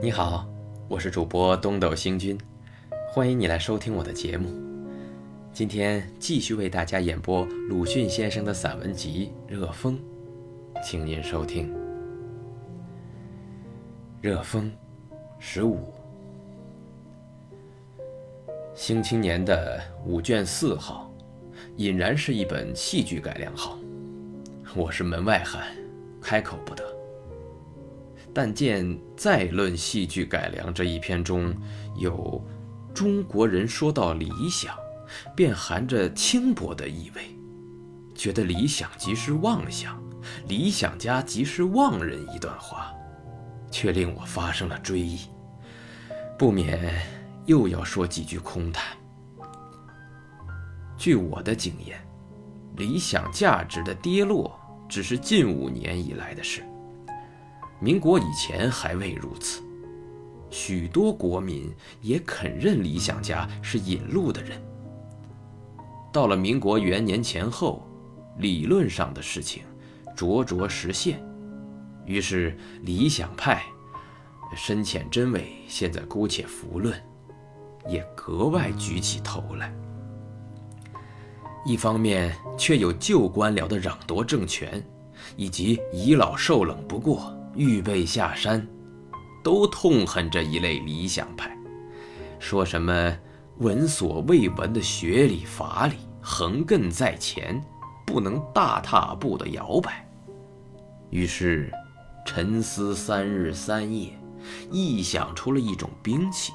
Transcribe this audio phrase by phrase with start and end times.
[0.00, 0.48] 你好，
[0.88, 2.38] 我是主播东斗星君，
[3.08, 4.48] 欢迎你来收听我的节目。
[5.52, 9.98] 今天继续为大家演播鲁迅先生的散文集《热风》，
[10.82, 11.72] 请您收听
[14.20, 14.70] 《热风》
[15.38, 15.76] 十五，
[18.74, 21.12] 《新青年》的五卷四号，
[21.76, 23.78] 隐然是一本戏剧改良号。
[24.74, 25.66] 我是门外汉，
[26.20, 26.91] 开口不得。
[28.34, 31.54] 但见再论戏剧改良这一篇中，
[31.96, 32.42] 有
[32.94, 34.74] 中国人说到理想，
[35.36, 37.36] 便含着轻薄的意味，
[38.14, 40.02] 觉得理想即是妄想，
[40.48, 42.92] 理想家即是妄人一段话，
[43.70, 45.20] 却令我发生了追忆，
[46.38, 47.02] 不免
[47.46, 48.96] 又要说几句空谈。
[50.96, 52.00] 据我的经验，
[52.76, 54.58] 理想价值的跌落。
[54.88, 56.62] 只是近五年以来的事，
[57.82, 59.60] 民国以前还未如此。
[60.50, 61.68] 许多国民
[62.00, 64.62] 也肯认理想家是引路的人。
[66.12, 67.82] 到了民国元年前后，
[68.38, 69.64] 理论上的事情
[70.14, 71.20] 着着实现，
[72.06, 73.64] 于是理想派
[74.54, 76.94] 深浅真伪，现在姑且弗论，
[77.88, 79.74] 也格外举起头来。
[81.64, 84.84] 一方面却有旧官僚的攘夺政权，
[85.34, 88.66] 以及倚老受冷不过，预备下山，
[89.42, 91.56] 都痛恨这一类理想派，
[92.38, 93.16] 说什么
[93.58, 97.62] 闻所未闻的学理法理横亘在前，
[98.06, 100.06] 不能大踏步的摇摆。
[101.10, 101.72] 于是
[102.26, 104.18] 沉思三日三夜，
[104.70, 106.52] 臆想出了一种兵器，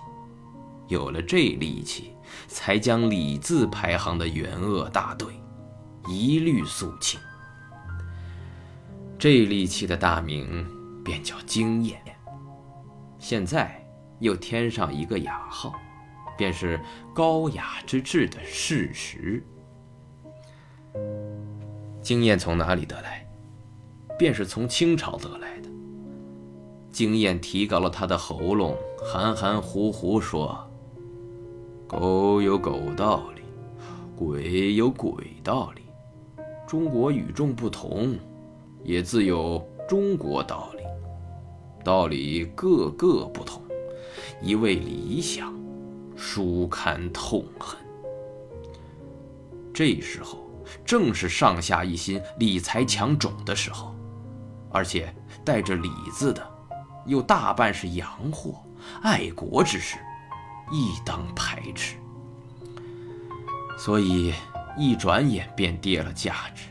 [0.87, 2.11] 有了这利器。
[2.49, 5.27] 才将李字排行的元鄂大队
[6.09, 7.17] 一律肃清。
[9.17, 10.65] 这利器的大名
[11.07, 12.01] 便叫经验，
[13.17, 13.81] 现在
[14.19, 15.73] 又添上一个雅号，
[16.37, 16.77] 便是
[17.15, 19.41] 高雅之至的事实。
[22.01, 23.25] 经验从哪里得来？
[24.19, 25.69] 便是从清朝得来的。
[26.91, 30.61] 经验提高了他的喉咙，含含糊糊说。
[31.87, 33.43] 狗有狗道理，
[34.13, 35.83] 鬼有鬼道理，
[36.67, 38.13] 中国与众不同，
[38.83, 40.83] 也自有中国道理，
[41.87, 43.63] 道理个个不同，
[44.41, 45.57] 一味理想，
[46.17, 47.79] 殊堪痛恨。
[49.73, 50.51] 这时候
[50.83, 53.95] 正是上下一心、理财抢种的时候，
[54.69, 55.15] 而且
[55.45, 56.45] 带着“理”字的，
[57.05, 58.61] 又大半是洋货、
[59.01, 59.97] 爱国之士。
[60.69, 61.95] 亦当排斥，
[63.79, 64.33] 所以
[64.77, 66.65] 一转眼便跌了价值，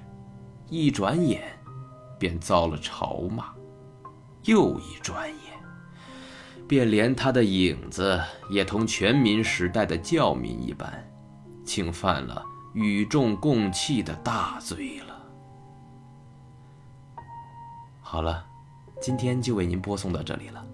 [0.68, 1.58] 一转眼
[2.18, 3.46] 便遭了嘲骂，
[4.46, 5.36] 又一转眼，
[6.68, 11.04] 便连他的影子也同全民时代的教民一般，
[11.64, 15.16] 竟犯了与众共弃的大罪了。
[18.00, 18.46] 好了，
[19.00, 20.64] 今天就为您播送到这里了。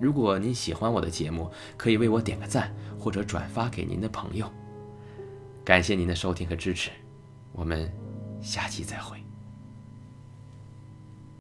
[0.00, 4.50] 如果您喜欢我的节目，可以为我点个赞，或者转发给您的朋友。
[5.64, 6.90] 感谢您的收听和支持，
[7.50, 7.92] 我们
[8.40, 9.20] 下期再会。